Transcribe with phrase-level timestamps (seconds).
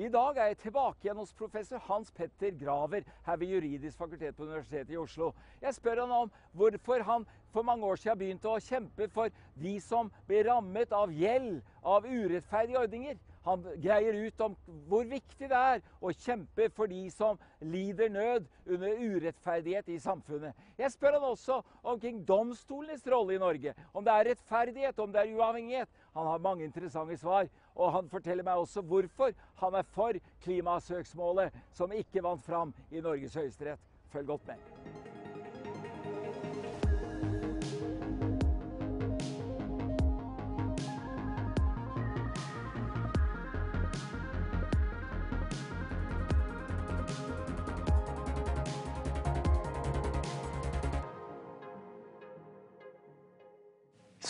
[0.00, 4.32] I dag er jeg tilbake igjen hos professor Hans Petter Graver her ved Juridisk fakultet
[4.36, 5.34] på Universitetet i Oslo.
[5.60, 9.28] Jeg spør han om hvorfor han for mange år siden begynte å kjempe for
[9.60, 13.20] de som ble rammet av gjeld, av urettferdige ordninger.
[13.44, 14.56] Han greier ut om
[14.88, 20.56] hvor viktig det er å kjempe for de som lider nød under urettferdighet i samfunnet.
[20.80, 23.76] Jeg spør han også omkring domstolenes rolle i Norge.
[23.92, 25.92] Om det er rettferdighet, om det er uavhengighet.
[26.14, 27.48] Han har mange interessante svar.
[27.74, 33.00] Og han forteller meg også hvorfor han er for klimasøksmålet som ikke vant fram i
[33.00, 33.80] Norges høyesterett.
[34.10, 34.79] Følg godt med.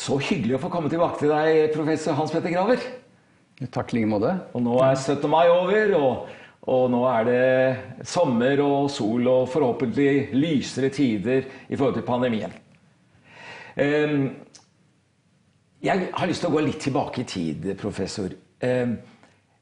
[0.01, 2.85] Så hyggelig å få komme tilbake til deg, professor Hans Petter Graver.
[3.69, 4.33] Takk i like måte.
[4.57, 5.27] Og nå er 17.
[5.29, 6.31] mai over, og,
[6.65, 12.55] og, nå er det sommer og sol og forhåpentlig lysere tider i forhold til pandemien.
[13.77, 14.25] Um,
[15.85, 18.33] jeg har lyst til å gå litt tilbake i tid, professor.
[18.65, 18.97] Um,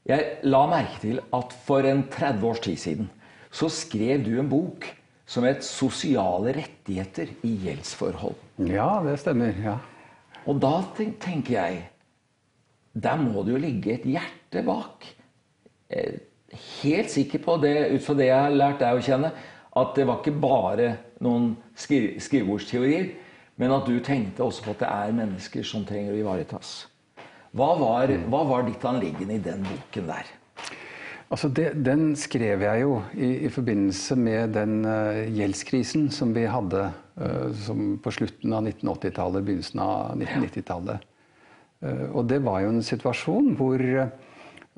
[0.07, 3.11] jeg la merke til at for en 30 års tid siden
[3.51, 4.87] så skrev du en bok
[5.29, 8.69] som het 'Sosiale rettigheter i gjeldsforhold'.
[8.71, 9.53] Ja, det stemmer.
[9.63, 9.77] ja.
[10.49, 10.79] Og da
[11.21, 11.83] tenker jeg
[12.93, 15.05] Der må det jo ligge et hjerte bak.
[15.93, 16.17] Eh,
[16.81, 19.29] helt sikker på det, ut fra det jeg har lært deg å kjenne,
[19.77, 20.87] at det var ikke bare
[21.23, 23.11] noen skri skrivebordsteorier,
[23.61, 26.73] men at du tenkte også på at det er mennesker som trenger å ivaretas.
[27.53, 30.33] Hva var, hva var ditt anliggende i den boken der?
[31.29, 36.47] Altså det, Den skrev jeg jo i, i forbindelse med den uh, gjeldskrisen som vi
[36.49, 36.87] hadde
[37.21, 41.05] uh, som på slutten av 1980-tallet, begynnelsen av 1990-tallet.
[41.85, 43.85] Uh, og det var jo en situasjon hvor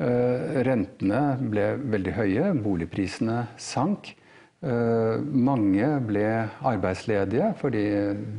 [0.02, 1.18] rentene
[1.52, 4.16] ble veldig høye, boligprisene sank.
[4.64, 6.24] mange ble
[6.66, 7.84] arbeidsledige fordi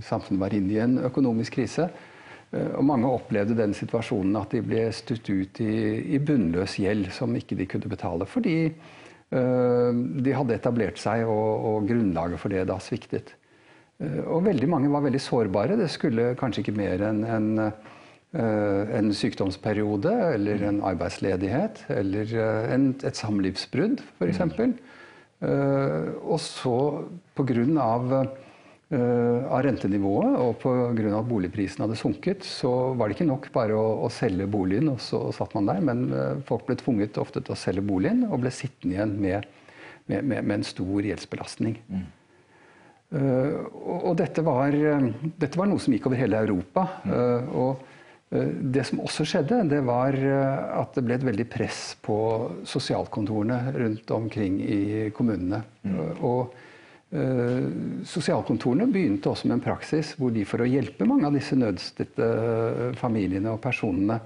[0.03, 1.87] samfunnet var inne i en økonomisk krise.
[2.53, 5.77] Eh, og mange opplevde den situasjonen at de ble stutt ut i,
[6.17, 8.29] i bunnløs gjeld som ikke de kunne betale.
[8.29, 13.35] Fordi uh, de hadde etablert seg, og, og, grunnlaget for det da sviktet.
[14.03, 15.81] Uh, og veldig mange var veldig sårbare.
[15.81, 17.51] Det skulle kanskje ikke mer enn en,
[18.33, 22.31] en sykdomsperiode eller en arbeidsledighet eller
[22.73, 24.41] en, et samlivsbrudd, f.eks.
[25.43, 26.79] Uh, og så
[27.37, 28.52] på grunn av Eh,
[28.93, 31.13] av rentenivået og pga.
[31.17, 35.01] at boligprisen hadde sunket, så var det ikke nok bare å, å selge boligen, og
[35.01, 35.81] så satt man der.
[35.81, 39.47] Men eh, folk ble tvunget ofte til å selge boligen og ble sittende igjen med,
[40.11, 41.79] med, med, med en stor gjeldsbelastning.
[41.89, 42.11] Mm.
[43.13, 43.59] Uh,
[44.09, 46.87] og, dette, var, dette, var, noe som gikk over hele Europa.
[47.05, 47.13] Mm.
[47.13, 47.89] Uh, og
[48.73, 52.17] det som også skjedde, det var at det ble et veldig press på
[52.65, 54.79] sosialkontorene rundt omkring i
[55.13, 55.61] kommunene.
[55.85, 55.99] Mm.
[56.25, 56.69] og Eh,
[57.13, 62.25] sosialkontorene begynte også med en praksis hvor de for å hjelpe mange av disse nødstilte
[62.25, 64.17] eh, familiene og personene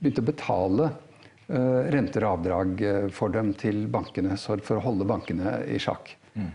[0.00, 2.82] begynte å betale eh, renter og avdrag
[3.14, 6.10] for dem til bankene for å holde bankene i sjakk.
[6.34, 6.50] Mm.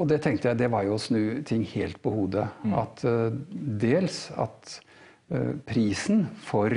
[0.00, 2.46] Og det tenkte jeg det var jo å snu ting helt på hodet.
[2.64, 2.72] Mm.
[2.80, 3.02] At
[3.84, 4.78] dels at
[5.68, 6.72] prisen for,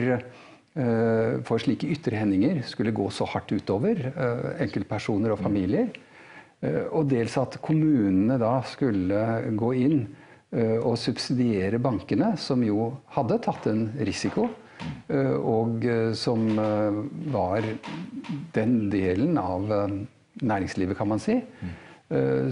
[1.48, 4.04] for slike ytre hendinger skulle gå så hardt utover
[4.60, 5.46] enkeltpersoner og mm.
[5.48, 5.94] familier.
[6.62, 9.22] Eh, og dels at kommunene da skulle
[9.58, 10.02] gå inn
[10.54, 14.48] eh, og subsidiere bankene, som jo hadde tatt en risiko.
[15.10, 15.86] Eh, og
[16.18, 16.48] som
[17.34, 17.66] var
[18.56, 19.70] den delen av
[20.42, 21.38] næringslivet, kan man si,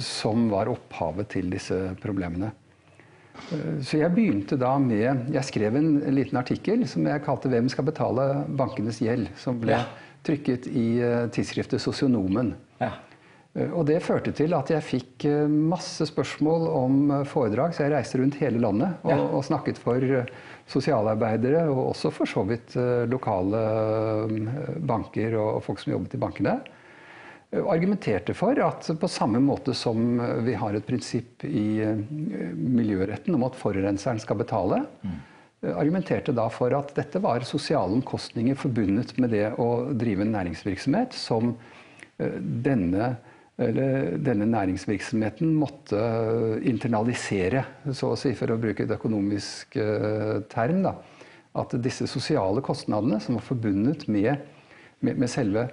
[0.04, 2.52] som var opphavet til disse problemene.
[3.84, 7.88] Så jeg begynte da med Jeg skrev en liten artikkel som jeg kalte 'Hvem skal
[7.88, 9.80] betale bankenes gjeld?', som ble
[10.24, 11.00] trykket i
[11.32, 12.54] tidsskriftet Sosionomen.
[12.80, 12.92] Ja.
[13.58, 17.86] Eh, og det førte til at jeg fikk eh, masse spørsmål om eh, foredrag, så
[17.86, 19.22] jeg reiste rundt hele landet og, ja.
[19.40, 20.06] og snakket for
[20.70, 22.76] sosialarbeidere, og også for så vidt
[23.10, 23.62] lokale
[24.86, 26.54] banker og folk som jobbet i bankene.
[27.58, 31.82] Og argumenterte for at på samme måte som vi har et prinsipp i
[32.54, 35.18] miljøretten om at forurenseren skal betale, mm.
[35.72, 41.18] argumenterte da for at dette var sosiale omkostninger forbundet med det å drive en næringsvirksomhet
[41.18, 41.56] som
[42.70, 43.16] denne
[43.60, 46.00] denne næringsvirksomheten måtte
[46.68, 50.96] internalisere, så å si, for å bruke et økonomisk uh, term, da,
[51.60, 54.46] at disse sosiale kostnadene som var forbundet med,
[55.04, 55.66] med, med selve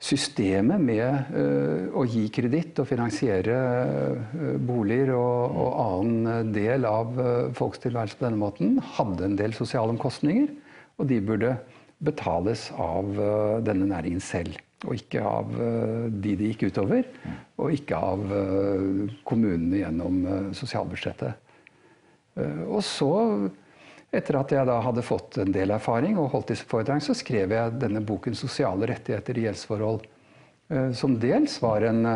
[0.00, 7.20] systemet med uh, å gi kreditt og finansiere uh, boliger og, og, annen del av
[7.58, 10.50] folks tilværelse på denne måten, hadde en del sosiale omkostninger,
[10.98, 11.54] og de burde
[12.00, 13.12] betales av
[13.64, 14.56] denne næringen selv.
[14.88, 17.04] Og ikke av de det gikk utover,
[17.60, 18.22] og ikke av
[19.28, 20.22] kommunene gjennom
[20.56, 21.50] sosialbudsjettet.
[22.64, 23.10] Og så,
[24.08, 27.52] etter at jeg da hadde fått en del erfaring og holdt disse foredragene, så skrev
[27.52, 30.08] jeg denne boken 'Sosiale rettigheter i gjeldsforhold',
[30.96, 32.14] som dels var en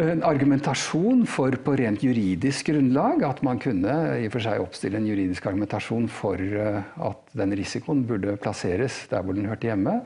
[0.00, 3.92] en argumentasjon for på rent juridisk grunnlag at man kunne
[4.22, 9.02] i og for seg oppstille en juridisk argumentasjon for eh, at den risikoen burde plasseres
[9.10, 9.98] der hvor den hørte hjemme.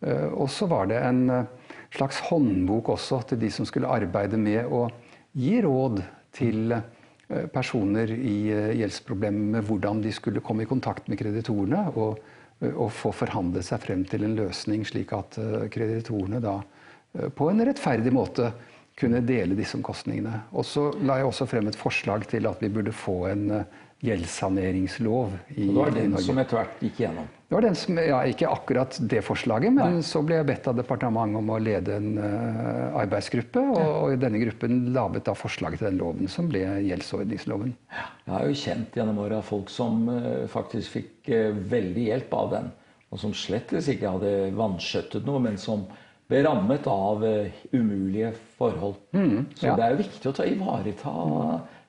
[0.00, 4.40] Eh, og så var det en eh, slags håndbok også til de som skulle arbeide
[4.40, 4.86] med å
[5.38, 6.02] gi råd
[6.36, 6.78] til
[7.52, 8.48] personer i
[8.78, 12.22] gjeldsproblemer med hvordan de skulle komme i kontakt med kreditorene og,
[12.70, 15.36] og få forhandlet seg frem til en løsning, slik at
[15.68, 16.54] kreditorene da
[17.36, 18.48] på en rettferdig måte
[18.98, 20.42] kunne dele disse omkostningene.
[20.52, 23.84] Og så la jeg også frem et forslag til at vi burde få en eh,
[24.00, 25.72] gjeldssaneringslov i, Norge.
[25.72, 27.26] det var den som etter hvert gikk gjennom?
[27.48, 30.02] Det var den som, ja, Ikke akkurat det forslaget, men Nei.
[30.06, 33.62] så ble jeg bedt av departementet om å lede en uh, arbeidsgruppe.
[33.72, 33.86] Og, ja.
[33.96, 37.72] og, denne gruppen laget da forslaget til den loven, som ble gjeldsordningsloven.
[37.90, 38.04] Ja.
[38.26, 42.52] Jeg har jo kjent gjennom åra folk som uh, faktisk fikk uh, veldig hjelp av
[42.52, 42.68] den.
[43.08, 45.88] Og som slettes ikke hadde vanskjøttet noe, men som
[46.28, 47.22] ble rammet av
[47.72, 48.98] umulige forhold.
[49.16, 49.54] Mm, ja.
[49.56, 51.12] Så det er jo viktig å ta ivareta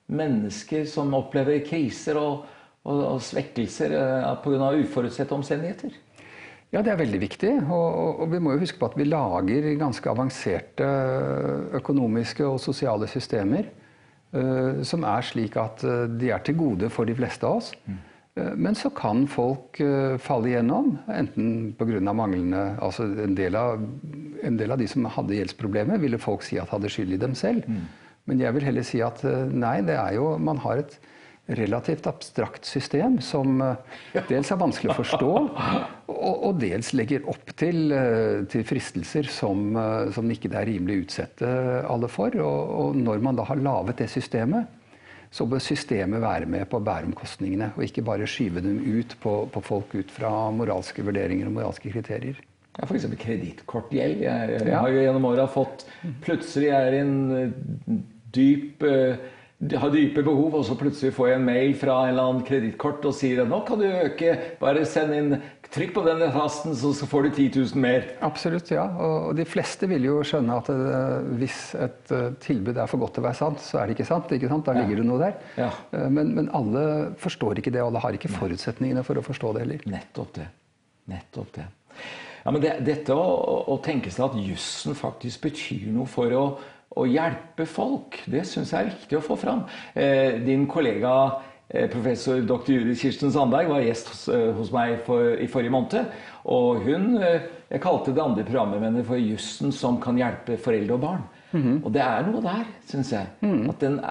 [0.10, 2.46] mennesker som opplever kriser og,
[2.84, 4.72] og, og svekkelser uh, pga.
[4.82, 5.96] uforutsette omstendigheter.
[6.70, 7.54] Ja, det er veldig viktig.
[7.66, 10.90] Og, og, vi må jo huske på at vi lager ganske avanserte
[11.80, 13.72] økonomiske og sosiale systemer
[14.36, 15.86] uh, som er slik at
[16.20, 17.74] de er til gode for de fleste av oss.
[17.88, 18.06] Mm.
[18.40, 22.00] Uh, men så kan folk uh, falle igjennom, enten pga.
[22.14, 23.82] manglende altså en del, av,
[24.44, 27.36] en del, av, de som hadde gjeldsproblemer, ville folk si at hadde skyld i dem
[27.36, 27.66] selv.
[27.68, 27.88] Mm.
[28.30, 31.00] Men jeg vil heller si at eh, nei, det er jo Man har et
[31.50, 33.56] relativt abstrakt system som
[34.30, 35.30] dels er vanskelig å forstå,
[36.14, 37.90] og, og dels legger opp til,
[38.54, 39.74] til fristelser som,
[40.14, 41.50] som ikke det er rimelig å utsette
[41.90, 42.38] alle for.
[42.38, 44.70] Og, og når man da har laget det systemet,
[45.32, 49.14] så bør systemet være med på å bære omkostningene, og ikke bare skyve dem ut
[49.22, 52.40] på, på folk ut fra moralske vurderinger og moralske kriterier.
[52.80, 53.06] Ja, F.eks.
[53.20, 54.24] kredittkortgjeld.
[54.24, 55.84] Jeg, jeg har jo gjennom åra fått
[56.24, 57.98] Plutselig er i en eh,
[58.36, 59.28] dyp uh,
[59.60, 63.04] har dype behov, og så plutselig får jeg en mail fra en eller annen kredittkort
[63.10, 65.34] og sier at nå kan du øke, bare send inn
[65.70, 67.44] Trykk på denne tasten, så får du 10
[67.76, 68.08] 000 mer.
[68.26, 68.88] Absolutt, ja.
[69.06, 73.20] Og de fleste vil jo skjønne at eh, hvis et uh, tilbud er for godt
[73.20, 74.34] til å være sant, så er det ikke sant.
[74.34, 74.66] ikke sant?
[74.66, 75.04] Da ligger ja.
[75.04, 75.36] det noe der.
[75.62, 75.70] Ja.
[76.10, 76.82] Men, men, alle
[77.22, 79.86] forstår ikke det, og alle har ikke forutsetningene for å forstå det heller.
[79.94, 80.48] Nettopp det.
[81.14, 81.68] Nettopp det.
[82.42, 83.30] Ja, men det, dette å,
[83.70, 86.44] å, tenke seg at jussen faktisk betyr noe for å
[86.98, 88.18] å hjelpe folk.
[88.30, 89.64] Det syns jeg er viktig å få fram.
[89.94, 91.14] Eh, din kollega
[91.70, 92.72] eh, professor dr.
[92.74, 96.14] Juri Kirsten Sandberg var gjest hos, eh, hos meg for, i forrige måned.
[96.50, 97.14] Og hun
[97.70, 101.28] Jeg kalte det andre programmet hennes for 'Jussen som kan hjelpe foreldre og barn'.
[101.54, 101.86] Mm -hmm.
[101.86, 103.28] Og det er noe der, syns jeg.
[103.42, 103.70] Mm.
[103.70, 104.02] At den,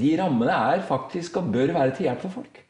[0.00, 2.64] de rammene er faktisk og bør være til hjelp for folk.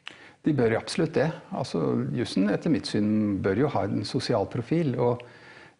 [0.45, 1.31] De bør jo absolutt det.
[1.51, 4.99] Altså, Jussen etter mitt syn bør jo ha en sosial profil.
[4.99, 5.21] og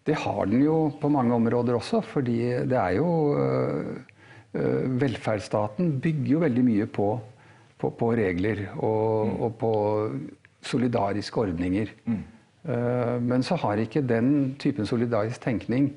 [0.08, 2.40] det har den jo på mange områder også, fordi
[2.70, 3.98] det er jo øh,
[4.54, 7.10] øh, Velferdsstaten bygger jo veldig mye på,
[7.78, 9.42] på, på regler og, mm.
[9.42, 9.72] og, på
[10.62, 11.92] solidariske ordninger.
[12.06, 12.24] Mm.
[12.68, 15.94] Uh, men så har ikke den typen solidarisk tenkning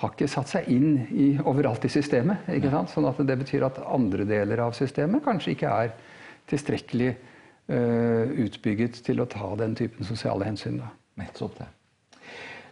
[0.00, 2.48] har ikke satt seg inn i, overalt i systemet.
[2.52, 2.92] ikke sant?
[2.92, 5.94] Sånn at det betyr at andre deler av systemet kanskje ikke er
[6.50, 7.10] tilstrekkelig
[7.72, 10.80] uh, utbygget til å ta den typen sosiale hensyn.
[10.82, 10.90] Da.
[11.20, 11.68] Nettopp det.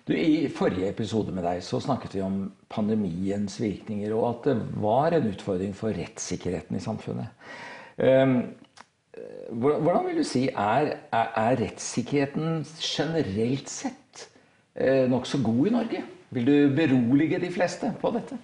[0.09, 4.57] Du, I forrige episode med deg så snakket vi om pandemiens virkninger, og at det
[4.81, 7.29] var en utfordring for rettssikkerheten i samfunnet.
[8.00, 8.38] Um,
[9.53, 14.29] hvordan vil du si er, er, er rettssikkerheten generelt sett
[14.75, 16.03] eh, nokså god i Norge?
[16.31, 18.38] Vil du berolige de fleste på dette?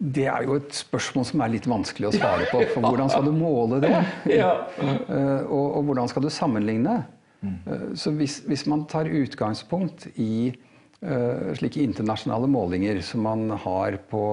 [0.00, 2.62] Det er jo et spørsmål som er litt vanskelig å svare på.
[2.72, 3.92] For hvordan skal du måle det?
[4.32, 4.52] Ja.
[4.78, 7.02] Uh, og, og, hvordan skal du sammenligne?
[7.40, 7.96] Mm.
[7.96, 14.24] Så hvis, hvis, man tar utgangspunkt i uh, slike internasjonale målinger som man har på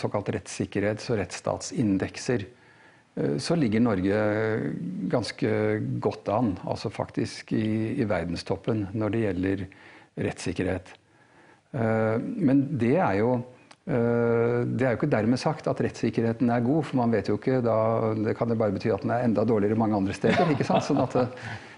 [0.00, 2.44] såkalt rettssikkerhets- og rettsstatsindekser,
[3.16, 4.18] uh, så ligger Norge
[5.12, 5.54] ganske
[6.02, 9.66] godt an, altså faktisk i, i verdenstoppen når det gjelder
[10.28, 10.94] rettssikkerhet.
[11.72, 13.34] Uh, men det er jo
[13.82, 17.56] det er jo ikke dermed sagt at rettssikkerheten er god, for man vet jo ikke
[17.66, 20.52] da, Det kan jo bare bety at den er enda dårligere mange andre steder.
[20.54, 20.86] ikke sant?
[20.86, 21.16] Sånn at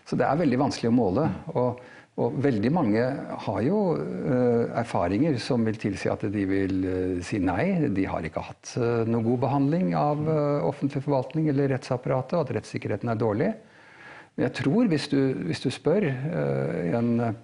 [0.05, 1.27] så det er veldig vanskelig å måle.
[1.55, 1.81] Og,
[2.21, 3.05] og veldig mange
[3.47, 7.89] har jo uh, erfaringer som vil tilsi at de vil uh, si nei.
[7.95, 10.23] De har ikke hatt uh, noe god behandling av
[10.69, 13.51] offentlig forvaltning eller rettsapparatet, og at rettssikkerheten er dårlig.
[14.35, 17.37] Men jeg tror, hvis du, hvis du spør en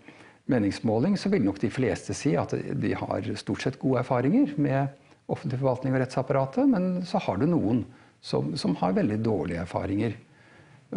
[0.50, 4.90] meningsmåling så vil nok de fleste si at de har stort sett gode erfaringer med
[5.31, 7.85] offentlig forvaltning og rettsapparatet, men så har du noen
[8.21, 10.17] som, som har veldig dårlige erfaringer.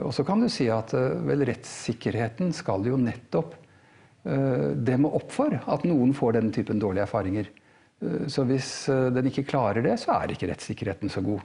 [0.02, 3.54] Og så kan du si at vel, rettssikkerheten skal jo nettopp
[4.26, 7.50] uh, demme opp for at noen får den typen dårlige erfaringer.
[8.02, 11.44] Uh, så hvis den ikke klarer det, så er ikke rettssikkerheten så god.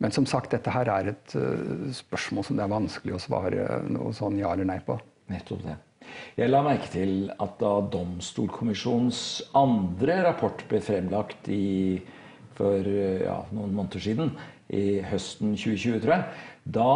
[0.00, 1.34] Men som sagt, dette her er et
[1.94, 4.96] spørsmål som det er vanskelig å svare noe sånn ja eller nei på.
[5.30, 5.76] Nettopp det.
[6.34, 9.20] Jeg la merke til at da Domstolkommisjonens
[9.56, 12.00] andre rapport ble fremlagt i,
[12.58, 14.34] for ja, noen måneder siden,
[14.72, 16.24] i høsten 2020, tror jeg,
[16.74, 16.92] da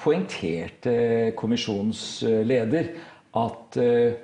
[0.00, 0.94] poengterte
[1.38, 2.02] kommisjonens
[2.44, 2.90] leder
[3.40, 4.18] at eh,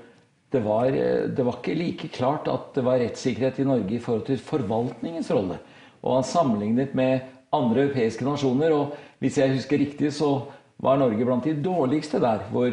[0.52, 4.26] det var, det var, ikke like klart at det var rettssikkerhet i Norge i forhold
[4.28, 5.58] til forvaltningens rolle.
[6.06, 10.46] Og han sammenlignet med andre europeiske nasjoner, og hvis jeg husker riktig, så
[10.82, 12.70] var Norge blant de dårligste der, hvor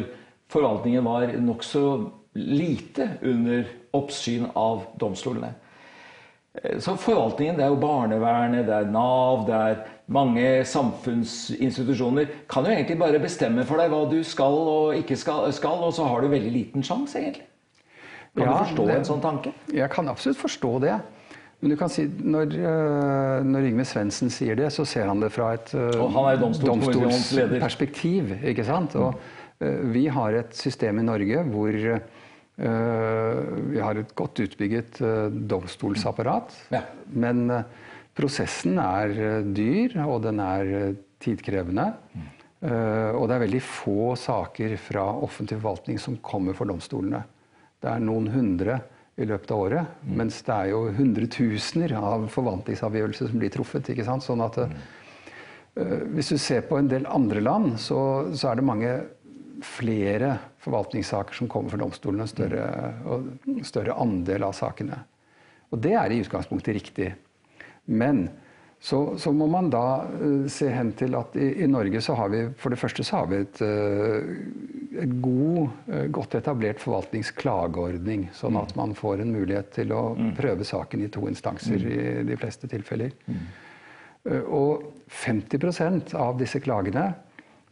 [0.52, 1.84] forvaltningen var nokså
[2.34, 5.54] lite under oppsyn av domstolene.
[6.62, 9.80] Eh, så forvaltningen, det er jo barnevernet, det er Nav, det er
[10.14, 15.48] mange samfunnsinstitusjoner, kan jo egentlig bare bestemme for deg hva du skal og ikke skal,
[15.56, 17.48] skal og så har du veldig liten sjanse, egentlig.
[18.34, 19.54] Kan ja, du forstå det, en sånn tanke?
[19.74, 20.96] Jeg kan absolutt forstå det.
[21.62, 25.30] Men du kan si, når, eh, når Yngve Svendsen sier det, så ser han det
[25.32, 27.06] fra et domstolsperspektiv.
[27.06, 28.34] domstolsperspektiv.
[28.50, 28.98] ikke sant?
[28.98, 29.14] Og
[29.94, 31.78] vi har et system i Norge hvor
[32.54, 35.00] vi har et godt utbygget
[35.50, 36.52] domstolsapparat.
[36.70, 36.84] Ja.
[37.10, 37.48] Men
[38.14, 41.90] Prosessen er eh, dyr, og den er eh, tidkrevende.
[42.14, 42.30] Mm.
[42.64, 47.18] Og det er veldig få saker fra offentlig forvaltning som kommer for domstolene.
[47.76, 48.78] Det er noen hundre
[49.20, 50.14] i løpet av året, mm.
[50.16, 53.90] mens det er jo hundretusener av forvaltningsavgjørelser som blir truffet.
[53.92, 54.24] ikke sant?
[54.24, 54.72] Sånn at mm.
[56.14, 57.98] Hvis du ser på en del andre land, så,
[58.32, 58.94] så, er det mange
[59.64, 62.26] flere forvaltningssaker som kommer for domstolene.
[62.26, 62.68] En større,
[63.66, 65.02] større andel av sakene.
[65.72, 67.12] Og det er i utgangspunktet riktig.
[67.90, 68.28] Men
[68.84, 72.28] så, så, må man da uh, se hen til at i, i, Norge så har
[72.34, 78.26] vi for det første så har vi et, uh, et god, uh, godt etablert forvaltningsklageordning.
[78.36, 78.80] Sånn at mm.
[78.82, 80.34] man får en mulighet til å mm.
[80.36, 81.88] prøve saken i to instanser mm.
[81.94, 83.16] i de fleste tilfeller.
[84.24, 87.10] Og 50% av disse klagene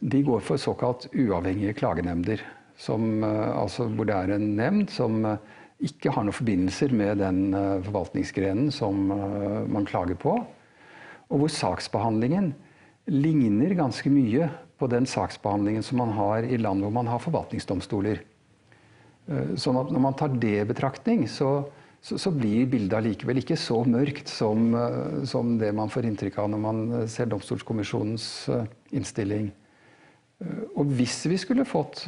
[0.03, 2.41] de går for såkalt uavhengige klagenemnder.
[2.77, 5.21] Som, altså hvor det er en nemnd som
[5.83, 10.35] ikke har noen forbindelser med den eh, forvaltningsgrenen som eh, man klager på.
[11.29, 12.53] Og hvor saksbehandlingen
[13.11, 18.21] ligner ganske mye på den saksbehandlingen som man har i land hvor man har forvaltningsdomstoler.
[19.27, 21.65] Eh, sånn at når man tar det i betraktning, så,
[21.99, 24.71] så, så, blir bildet allikevel ikke så mørkt som,
[25.27, 28.29] som, det man får inntrykk av når man ser Domstolskommisjonens
[28.95, 29.51] innstilling.
[30.75, 32.05] Og hvis vi skulle fått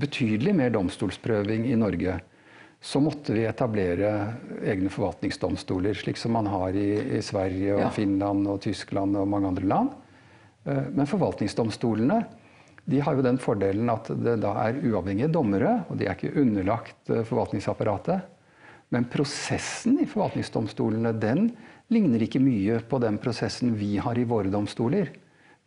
[0.00, 2.18] betydelig mer domstolsprøving i Norge,
[2.80, 4.10] så måtte vi etablere
[4.64, 7.90] egne forvaltningsdomstoler, slik som man har i, i Sverige, og ja.
[7.92, 9.90] Finland, og Tyskland og mange andre land.
[10.64, 12.22] Eh, men forvaltningsdomstolene
[12.90, 16.40] de har jo den fordelen at det da er uavhengige dommere, og de er ikke
[16.40, 18.24] underlagt eh, forvaltningsapparatet.
[18.90, 21.50] Men prosessen i forvaltningsdomstolene den
[21.92, 25.12] ligner ikke mye på den prosessen vi har i våre domstoler.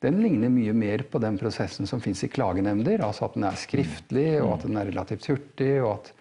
[0.03, 3.01] Den ligner mye mer på den prosessen som fins i klagenemnder.
[3.05, 5.77] Altså at den er skriftlig, og at den er relativt hurtig.
[5.79, 6.13] og at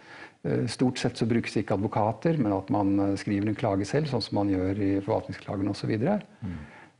[0.42, 4.10] Eh, stort sett så brukes ikke advokater, men at man eh, skriver en klage selv,
[4.10, 5.92] sånn som man gjør i forvaltningsklagene osv.
[5.94, 6.56] Mm.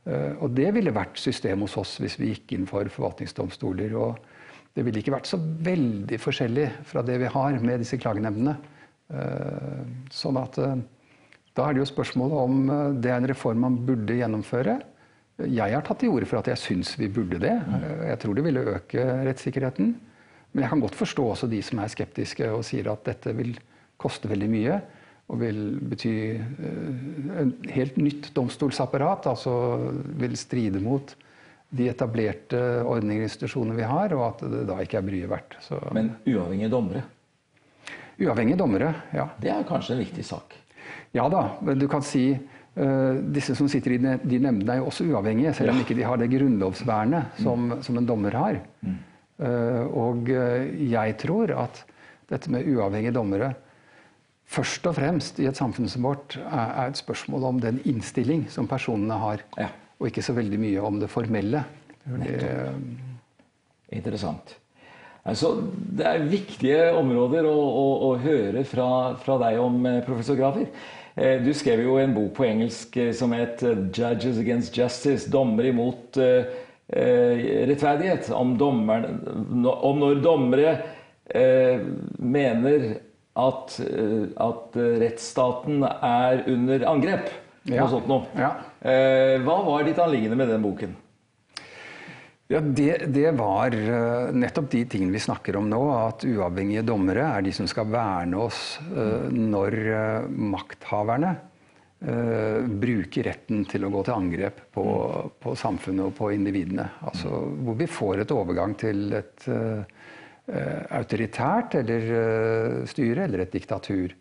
[0.07, 3.97] Eh, og det ville vært systemet hos oss hvis vi gikk inn for forvaltningsdomstoler.
[3.99, 8.55] Og det ville ikke vært så veldig forskjellig fra det vi har med disse klagenemndene.
[10.09, 12.71] Sånn at da er det jo spørsmålet om
[13.03, 14.79] det er en reform man burde gjennomføre.
[15.41, 17.53] Jeg har tatt til orde for at jeg syns vi burde det.
[17.65, 17.85] Mm.
[18.11, 19.93] Jeg tror det ville øke rettssikkerheten.
[20.53, 23.55] Men jeg kan godt forstå også de som er skeptiske og sier at dette vil
[24.01, 24.77] koste veldig mye.
[25.33, 25.59] Og vil
[25.89, 29.31] bety uh, en helt nytt domstolsapparat.
[29.31, 29.55] Altså
[30.21, 31.15] vil stride mot
[31.73, 35.57] de etablerte ordninger og institusjoner vi har, og at det da ikke er bryet verdt.
[35.65, 37.01] Så, Men uavhengige dommere?
[38.21, 39.31] Uavhengige dommere, ja.
[39.41, 40.53] Det er kanskje en viktig sak?
[41.17, 41.47] Ja da.
[41.65, 42.35] Men du kan si
[43.35, 46.17] disse som sitter i de nemndene, er jo også uavhengige, selv om ikke de har
[46.17, 47.81] det grunnlovsvernet som, mm.
[47.85, 48.57] som en dommer har.
[48.81, 48.95] Mm.
[49.41, 51.83] Eh, og eh, jeg tror at
[52.29, 53.53] dette med uavhengige dommere
[54.53, 58.69] først og fremst i et samfunn som vårt er et spørsmål om den innstilling som
[58.69, 59.71] personene har, ja.
[59.97, 61.63] og ikke så veldig mye om det formelle.
[62.03, 62.43] Det,
[63.93, 64.57] Interessant.
[65.23, 65.53] Altså,
[65.97, 68.87] det er viktige områder å, å, å høre fra,
[69.23, 70.67] fra, deg om, eh, professor Grafer.
[71.15, 75.29] Du skrev jo en bok på engelsk som het 'Judges Against Justice'.
[75.29, 76.47] Dommer imot eh,
[77.69, 78.31] rettferdighet.
[78.33, 79.05] Om, dommer,
[79.61, 80.71] om, når dommere
[81.29, 81.85] eh,
[82.17, 82.95] mener
[83.37, 87.29] at, eh, at rettsstaten er under angrep.
[87.63, 87.83] Ja.
[87.83, 88.27] Noe sånt noe.
[88.35, 88.51] Ja.
[88.83, 90.97] Eh, hva var ditt anliggende med den boken?
[92.51, 95.79] Ja, det, det, var uh, nettopp de tingene vi snakker om nå.
[95.95, 101.35] At uavhengige dommere er de som skal verne oss uh, når uh, makthaverne
[102.03, 104.83] bruker retten til å gå til angrep på,
[105.39, 106.83] på, samfunnet og på individene.
[107.07, 107.29] Altså
[107.63, 109.45] hvor vi får et overgang til et
[110.99, 114.17] autoritært eller styre eller et diktatur.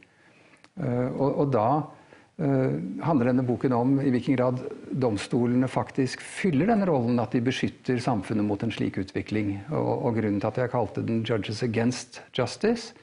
[0.78, 2.01] Og, og da Eh,
[2.40, 4.60] handler denne boken om i hvilken grad
[4.90, 9.58] domstolene faktisk fyller denne rollen, at de beskytter samfunnet mot en slik utvikling.
[9.70, 12.96] Og, og grunnen til at jeg kalte den 'Judges Against Justice',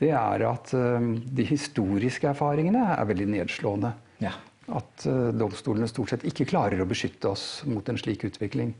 [0.00, 1.02] det er at uh,
[1.36, 3.92] de historiske erfaringene er veldig nedslående.
[4.22, 4.32] Ja.
[4.70, 8.72] At uh, domstolene stort sett ikke klarer å beskytte oss mot en slik utvikling.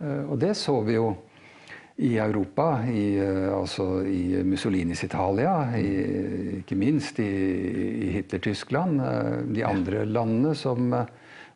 [0.00, 1.10] Og det så vi jo
[1.96, 5.90] i Europa, i, eh, altså i Mussolinis Italia, i,
[6.60, 7.28] ikke minst i,
[8.06, 8.98] i Hitler-Tyskland.
[9.00, 11.12] Eh, de andre landene som eh,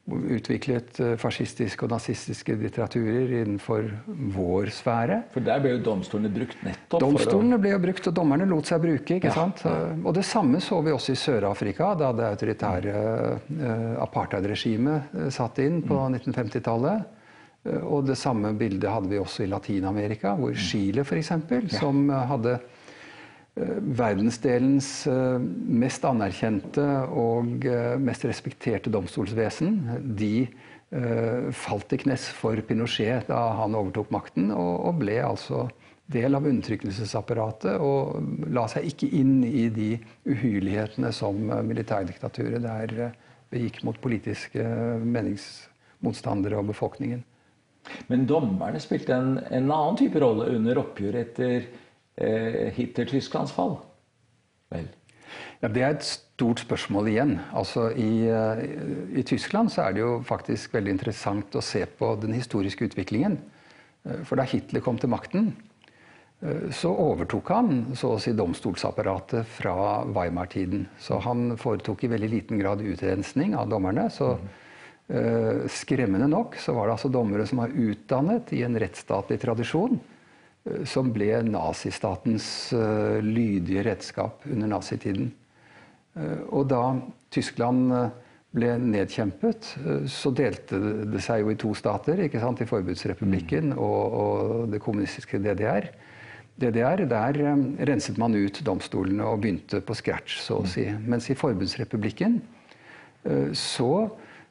[0.09, 3.91] utviklet fascistiske og nazistiske litteraturer innenfor
[4.37, 5.19] vår sfære.
[5.35, 8.81] For der ble jo domstolene brukt nettopp Domstolene ble jo brukt, og dommerne lot seg
[8.87, 9.19] bruke.
[9.19, 9.67] ikke ja, sant?
[9.99, 12.97] Og det samme så vi også i Sør-Afrika, da det autoritære
[14.07, 16.21] apartheidregimet satt inn på mm.
[16.23, 17.18] 1950-tallet.
[17.67, 20.61] Eh, og det samme bildet hadde vi også i Latin-Amerika, hvor mm.
[20.69, 21.33] Chile f.eks.,
[21.75, 27.67] som eh, hadde eh, verdensdelens mest anerkjente og
[28.03, 29.79] mest respekterte domstolsvesen,
[30.19, 30.49] de
[31.53, 35.67] falt i knes for Pinochet da han overtok makten, og ble altså
[36.09, 39.91] del av undertrykkelsesapparatet og la seg ikke inn i de
[40.25, 42.95] uhyrlighetene som militærdiktaturet der
[43.53, 44.65] begikk mot politiske
[45.05, 47.21] meningsmotstandere og befolkningen.
[48.09, 51.59] Men dommerne spilte en, en annen type rolle under oppgjøret etter
[52.19, 53.79] eh, Hitler-Tysklands fall?
[54.73, 54.89] Vel?
[55.63, 57.39] Ja, Det er et stort spørsmål igjen.
[57.57, 58.65] Altså, i, eh,
[59.19, 63.39] i, Tyskland så er det jo faktisk veldig interessant å se på den historiske utviklingen.
[64.05, 65.53] Eh, for da Hitler kom til makten,
[66.43, 70.87] eh, så overtok han så å si domstolsapparatet fra Weimar-tiden.
[70.99, 74.11] Så han foretok i veldig liten grad utrensning av dommerne.
[74.11, 74.49] så mm.
[75.09, 79.95] Eh, skremmende nok så var det altså dommere som var utdannet i en rettsstatlig tradisjon,
[80.69, 85.33] eh, som ble nazistatens eh, lydige redskap under nazitiden.
[86.51, 86.83] Og da
[87.31, 87.93] Tyskland
[88.51, 89.69] ble nedkjempet,
[90.11, 90.81] så delte
[91.13, 92.25] det seg jo i to stater.
[92.25, 93.79] ikke sant, I Forbudsrepublikken mm.
[93.79, 95.87] og, og, det kommunistiske DDR.
[96.59, 97.39] DDR, Der
[97.87, 100.71] renset man ut domstolene og begynte på scratch, så å mm.
[100.73, 100.89] si.
[101.07, 102.41] Mens i Forbudsrepublikken
[103.55, 103.93] så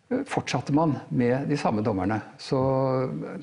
[0.08, 2.22] fortsatte man med de samme dommerne.
[2.40, 2.60] Så,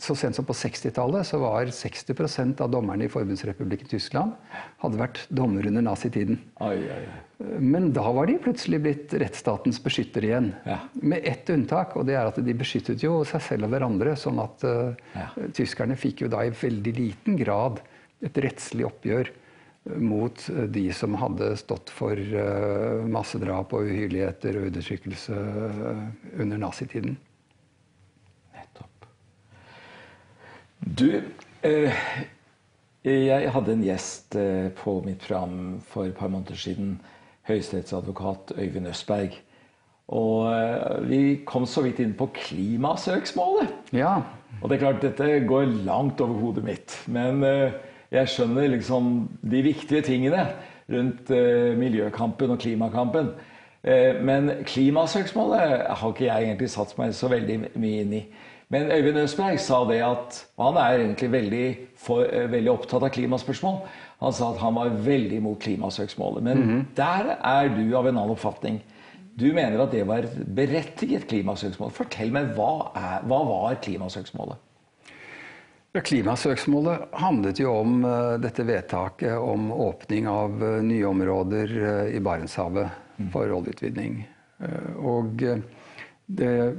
[0.01, 4.33] så sent som på 60-tallet så var 60% av dommerne i Forbundsrepublikken Tyskland
[4.81, 6.41] hadde vært dommer under nazitiden.
[6.65, 7.21] Oi, oi, oi.
[7.61, 10.51] Men da var de plutselig blitt rettsstatens beskyttere igjen.
[10.65, 10.79] Ja.
[11.05, 14.15] Med ett unntak, og det er at de beskyttet jo seg selv og hverandre.
[14.17, 15.29] Sånn at uh, ja.
[15.53, 17.83] tyskerne fikk jo da i veldig liten grad
[18.25, 19.35] et rettslig oppgjør
[19.85, 26.05] mot de som hadde stått for uh, massedrap og uhyrligheter og undertrykkelse uh,
[26.41, 27.19] under nazitiden.
[28.57, 29.09] Nettopp.
[30.81, 31.21] Du,
[33.05, 34.37] jeg hadde en gjest
[34.81, 36.99] på mitt program for et par måneder siden.
[37.49, 39.37] Høyesterettsadvokat Øyvind Østberg.
[40.13, 43.93] Og vi kom så vidt inn på klimasøksmålet.
[43.97, 44.19] Ja.
[44.61, 46.97] Og det er klart, dette går langt over hodet mitt.
[47.09, 47.41] Men
[48.15, 49.11] jeg skjønner liksom
[49.43, 50.47] de viktige tingene
[50.91, 53.33] rundt eh, miljøkampen og klimakampen.
[53.83, 58.25] Eh, men klimasøksmålet har ikke jeg egentlig satt meg så veldig mye inn i.
[58.73, 63.13] Men Øyvind Østberg sa det at Han er egentlig veldig, for, eh, veldig opptatt av
[63.13, 63.79] klimaspørsmål.
[64.23, 66.43] Han sa at han var veldig imot klimasøksmålet.
[66.43, 66.85] Men mm -hmm.
[66.97, 68.83] der er du av en annen oppfatning.
[69.41, 71.91] Du mener at det var et berettiget klimasøksmål.
[71.91, 74.57] Fortell meg, hva, er, hva var klimasøksmålet?
[75.95, 82.19] Klimasøksmålet handlet jo om uh, dette vedtaket om åpning av uh, nye områder uh, i
[82.19, 83.29] Barentshavet mm.
[83.31, 84.25] for oljeutvinning.
[85.03, 85.43] og
[86.25, 86.77] det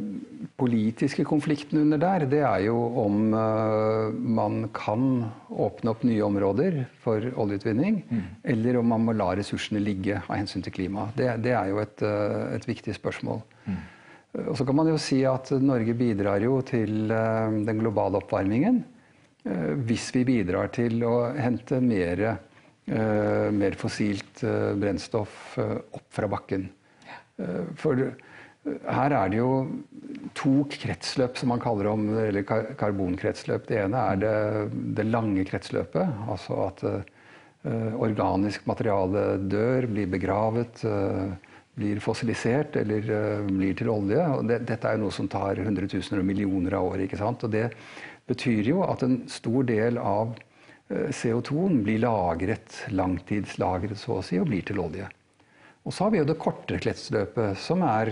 [0.58, 7.22] politiske konflikten under der, det er jo om man kan åpne opp nye områder for
[7.44, 8.24] oljeutvinning, mm.
[8.56, 11.14] eller om man må la ressursene ligge av hensyn til klimaet.
[11.20, 12.02] Det, det, er jo et,
[12.56, 13.44] et viktig spørsmål.
[13.68, 13.78] Mm.
[14.48, 18.82] Og så kan man jo si at Norge bidrar jo til den globale oppvarmingen.
[19.46, 22.22] Eh, hvis vi bidrar til å hente mer,
[22.90, 26.70] eh, mer fossilt eh, brennstoff opp fra bakken.
[27.76, 28.00] For
[28.88, 29.50] her er det jo
[30.34, 33.68] to kretsløp som man kaller om, eller karbonkretsløp.
[33.68, 34.38] Det ene er det,
[34.96, 36.14] det lange kretsløpet.
[36.32, 36.86] Altså at
[38.00, 40.80] organisk materiale dør, blir begravet,
[41.76, 44.24] blir fossilisert eller blir til olje.
[44.38, 47.04] Og det, dette er jo noe som tar hundretusener og millioner av år.
[47.04, 47.44] ikke sant?
[47.44, 47.68] Og det
[48.30, 50.36] betyr jo at en stor del av
[50.90, 55.08] CO2-en blir lagret, langtidslagret så å si, og blir til olje.
[55.86, 58.12] Og så har vi jo det kortere kretsløpet, som er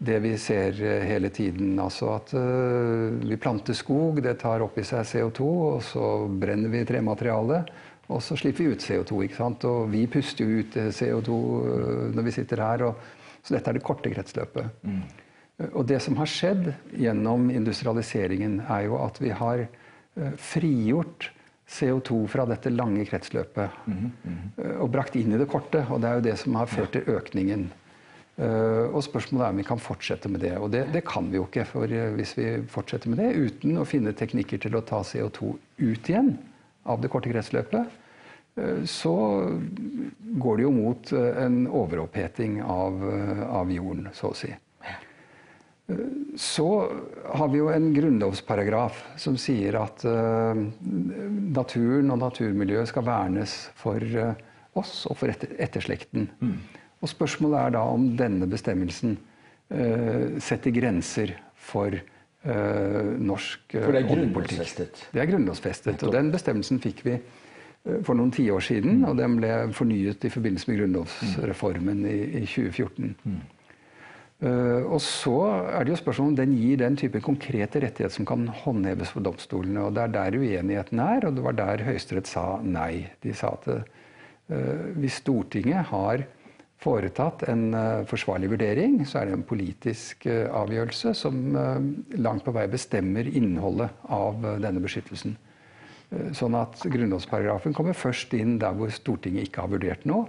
[0.00, 1.74] det vi ser hele tiden.
[1.82, 6.84] Altså at vi planter skog, det tar opp i seg CO2, og så brenner vi
[6.88, 7.72] trematerialet.
[8.10, 9.24] Og så slipper vi ut CO2.
[9.26, 9.66] ikke sant?
[9.68, 11.40] Og vi puster jo ut CO2
[12.14, 12.86] når vi sitter her.
[12.88, 13.10] Og,
[13.40, 14.80] så dette er det korte kretsløpet.
[14.82, 15.04] Mm.
[15.72, 19.66] Og det som har skjedd gjennom industrialiseringen, er jo at vi har
[20.40, 21.30] frigjort
[21.70, 24.78] CO2 fra dette lange kretsløpet mm -hmm.
[24.80, 25.86] og brakt inn i det korte.
[25.90, 27.70] Og det er jo det som har ført til økningen.
[28.40, 30.56] Uh, og spørsmålet er om vi kan fortsette med det.
[30.58, 31.64] Og det, det, kan vi jo ikke.
[31.64, 36.08] For hvis vi fortsetter med det uten å finne teknikker til å ta CO2 ut
[36.08, 36.38] igjen
[36.84, 37.86] av det korte kretsløpet,
[38.84, 39.14] så
[40.42, 43.04] går det jo mot en overoppheting av,
[43.46, 44.50] av jorden, så å si.
[46.36, 46.66] Så
[47.34, 50.58] har vi jo en grunnlovsparagraf som sier at uh,
[51.56, 54.32] naturen og naturmiljøet skal vernes for uh,
[54.78, 56.28] oss og for etterslekten.
[56.40, 56.56] Mm.
[57.00, 61.36] Og spørsmålet er da om denne bestemmelsen uh, setter grenser
[61.70, 61.98] for
[62.40, 65.00] norsk For det er grunnlovsfestet?
[65.12, 66.00] Det er grunnlovsfestet.
[66.08, 67.18] Og den bestemmelsen fikk vi
[68.06, 73.12] for noen tiår siden, og den ble fornyet i forbindelse med grunnlovsreformen i 2014.
[74.40, 75.34] Uh, og så
[75.68, 79.20] er det jo spørsmål om den gir den type konkrete rettigheter som kan håndheves for
[79.20, 79.82] domstolene.
[79.84, 83.10] og Det er der uenigheten er, og det var der Høyesterett sa nei.
[83.20, 86.24] De sa at uh, hvis Stortinget har
[86.80, 91.52] foretatt en uh, forsvarlig vurdering, så er det en politisk avgjørelse som
[92.16, 95.36] langt på vei bestemmer innholdet av denne beskyttelsen.
[96.34, 100.26] Sånn at grunnlovsparagrafen kommer først inn der hvor Stortinget ikke har vurdert noe,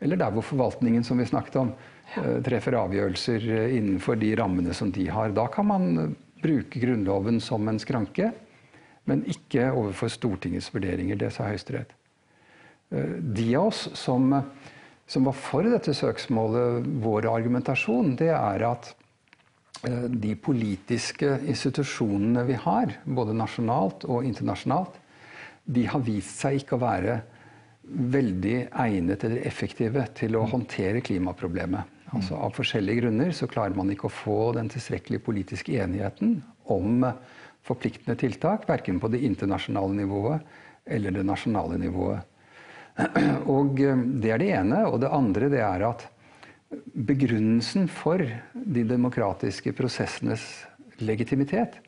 [0.00, 4.74] eller der hvor forvaltningen, som vi snakket om, Eh, treffer avgjørelser eh, innenfor de rammene
[4.76, 5.32] som de har.
[5.36, 8.32] Da kan man eh, bruke Grunnloven som en skranke,
[9.08, 11.18] men ikke overfor Stortingets vurderinger.
[11.20, 11.94] Det sa Høyesterett.
[12.88, 14.30] De av oss som,
[15.04, 18.88] som, var for dette søksmålet, vår argumentasjon, det er at
[20.08, 24.96] de politiske institusjonene vi har, både nasjonalt og internasjonalt,
[25.68, 27.18] de har vist seg ikke å være
[28.16, 31.97] veldig egnet eller effektive til å håndtere klimaproblemet.
[32.16, 36.38] Altså Av forskjellige grunner så klarer man ikke å få den tilstrekkelige politiske enigheten
[36.72, 37.04] om
[37.68, 42.22] forpliktende tiltak, verken på det internasjonale nivået eller det nasjonale nivået.
[43.56, 44.86] Og eh, Det er det ene.
[44.88, 46.06] Og det andre det er at
[46.92, 48.20] begrunnelsen for
[48.52, 50.42] de demokratiske prosessenes
[51.00, 51.78] legitimitet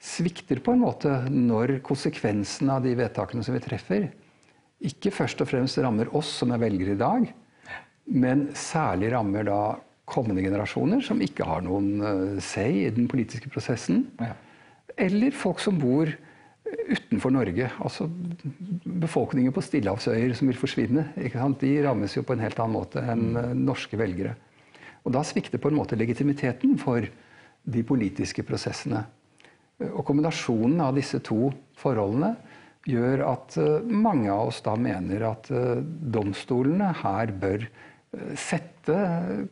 [0.00, 4.08] svikter på en måte når konsekvensen av de vedtakene som vi treffer,
[4.80, 7.26] ikke først og fremst rammer oss som er velgere i dag,
[8.08, 9.60] men særlig rammer da
[10.10, 14.04] kommende generasjoner som ikke har noen uh, say i den politiske prosessen.
[14.20, 14.34] Ja.
[15.00, 16.10] Eller folk som bor
[16.90, 17.70] utenfor Norge.
[17.82, 18.06] Altså
[18.84, 21.08] befolkningen på stillehavsøyer som vil forsvinne.
[21.14, 24.36] De rammes jo på en helt annen måte enn uh, norske velgere.
[25.06, 27.06] Og da svikter på en måte legitimiteten for
[27.70, 29.04] de politiske prosessene.
[29.80, 31.48] Og kombinasjonen av disse to
[31.80, 32.34] forholdene
[32.88, 33.56] gjør at
[33.88, 37.64] mange av oss da mener at domstolene her bør
[38.34, 38.94] sette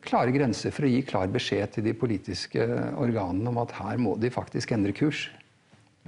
[0.02, 2.64] klare grenser for å gi klar beskjed til de politiske
[2.98, 5.28] organene om at her må de faktisk endre kurs.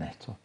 [0.00, 0.40] Nettopp.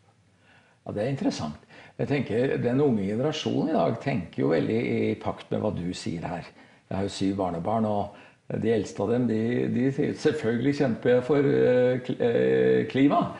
[0.85, 1.61] Ja, Det er interessant.
[1.97, 5.93] Jeg tenker, Den unge generasjonen i dag tenker jo veldig i pakt med hva du
[5.93, 6.45] sier her.
[6.89, 8.15] Jeg har jo syv barnebarn, og
[8.61, 13.33] de eldste av dem de, de sier selvfølgelig kjemper jeg for eh, eh, klima.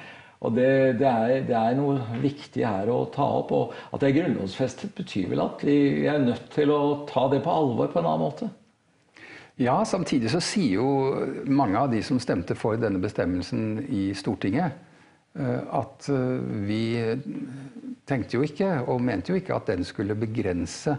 [0.45, 3.53] Og det, det, er, det, er, noe viktig her å ta opp.
[3.55, 7.41] Og at det er grunnlovsfestet, betyr vel at vi er nødt til å ta det
[7.45, 8.51] på alvor på en annen måte?
[9.62, 10.89] Ja, samtidig så sier jo
[11.47, 14.75] mange av de som stemte for denne bestemmelsen i Stortinget,
[15.39, 16.81] eh, at eh, vi
[18.05, 20.97] tenkte jo ikke, og mente jo ikke, at den skulle begrense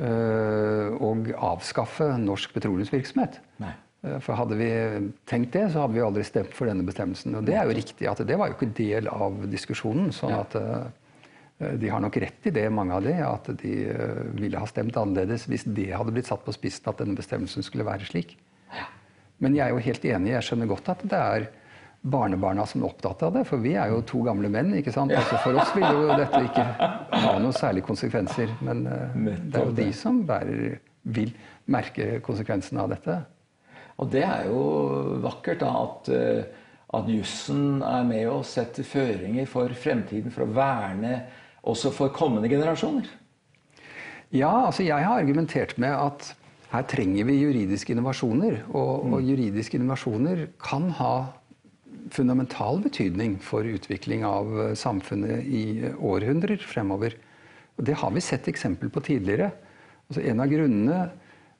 [0.00, 3.38] eh, og avskaffe norsk petroleumsvirksomhet.
[3.60, 3.76] Nei.
[4.02, 4.70] Eh, for hadde vi
[5.28, 7.36] tenkt det, så hadde vi aldri stemt for denne bestemmelsen.
[7.38, 10.10] Og det er jo riktig at det var jo ikke del av diskusjonen.
[10.16, 10.88] sånn at uh,
[11.76, 13.74] de har nok rett i det, mange av de, at de
[14.38, 17.84] ville ha stemt annerledes hvis det hadde blitt satt på spissen at denne bestemmelsen skulle
[17.84, 18.38] være slik.
[19.40, 21.44] Men jeg er jo helt enig, jeg skjønner godt at det er
[22.00, 23.42] barnebarna som er opptatt av det.
[23.48, 24.72] For vi er jo to gamle menn.
[24.78, 25.12] ikke sant?
[25.12, 26.64] Altså For oss vil jo dette ikke
[27.26, 28.52] ha noen særlige konsekvenser.
[28.64, 31.32] Men det er jo de som bærer, vil
[31.72, 33.18] merke konsekvensene av dette.
[34.00, 34.64] Og det er jo
[35.24, 40.52] vakkert da, at, eh, at jussen er med og setter føringer for fremtiden, for å
[40.56, 41.18] verne
[41.68, 43.08] også for kommende generasjoner.
[44.30, 46.30] Ja, altså jeg har argumentert med at
[46.70, 48.60] her trenger vi juridiske innovasjoner.
[48.70, 49.14] Og, mm.
[49.16, 51.14] og juridiske innovasjoner kan ha
[52.14, 55.64] fundamental betydning for utvikling av eh, samfunnet i
[55.98, 57.16] århundrer fremover.
[57.76, 59.50] Og det har vi sett eksempel på tidligere.
[60.08, 61.00] Altså en av grunnene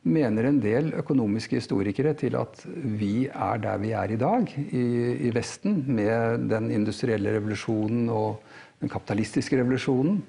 [0.03, 2.63] mener en del økonomiske historikere til at
[2.99, 4.85] vi er der vi er i dag i,
[5.29, 8.41] i Vesten, med den industrielle revolusjonen og
[8.81, 10.23] den kapitalistiske revolusjonen,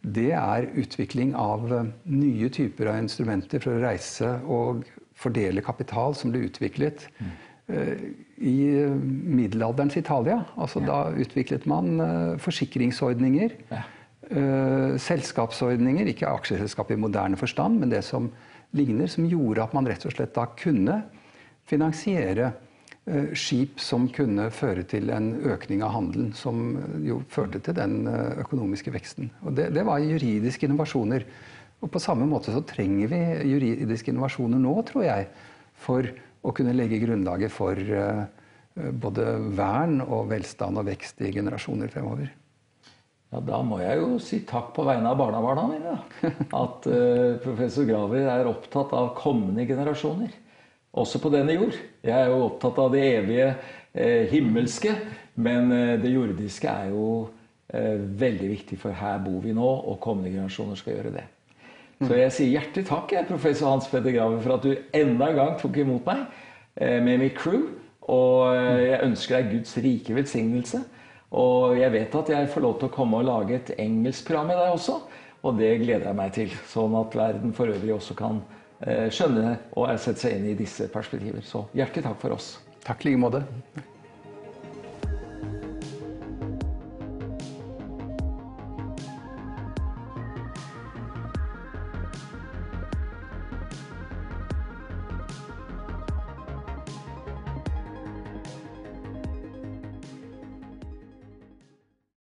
[0.00, 4.86] det er utvikling av eh, nye typer av instrumenter for å reise og
[5.18, 7.32] fordele kapital som ble utviklet mm.
[8.38, 10.40] i eh, middelalderens Italia.
[10.56, 10.88] Altså, ja.
[10.88, 13.82] Da utviklet man forsikringsordninger, ja.
[15.02, 18.30] selskapsordninger, ikke aksjeselskap i moderne forstand, men det som
[18.76, 21.00] ligner, som gjorde at man rett og slett da kunne
[21.68, 22.50] finansiere
[23.08, 28.00] eh, skip som kunne føre til en økning av handelen, som jo førte til den
[28.10, 29.30] eh, økonomiske veksten.
[29.44, 31.26] Og det, det var juridiske innovasjoner.
[31.78, 35.28] Og på samme måte så trenger vi juridiske innovasjoner nå, tror jeg,
[35.78, 36.08] for
[36.42, 38.26] å kunne legge grunnlaget for eh,
[38.78, 42.30] både vern og velstand og vekst i generasjoner fremover.
[43.28, 45.96] Ja, Da må jeg jo si takk på vegne av barnebarna mine.
[46.62, 50.32] At uh, professor Graver er opptatt av kommende generasjoner.
[50.98, 51.76] Også på denne jord.
[52.00, 54.94] Jeg er jo opptatt av det evige uh, himmelske.
[55.36, 57.10] Men uh, det jordiske er jo
[57.68, 61.24] veldig viktig, for her bor vi nå, og kommende generasjoner skal gjøre det.
[62.00, 65.36] Så jeg sier hjertelig takk, jeg, professor Hans Petter Graver, for at du enda en
[65.36, 66.22] gang tok imot meg
[67.04, 67.66] med mitt crew.
[68.08, 70.80] Og jeg ønsker deg Guds rike velsignelse.
[71.36, 74.56] Og jeg vet at jeg får lov til å komme og lage et engelskprogram i
[74.56, 74.96] deg også.
[75.44, 76.54] Og det gleder jeg meg til.
[76.70, 78.40] Sånn at verden for øvrig også kan
[78.80, 81.44] eh, skjønne og sette seg inn i disse perspektiver.
[81.44, 82.56] Så hjertelig takk for oss.
[82.86, 83.44] Takk i like måte.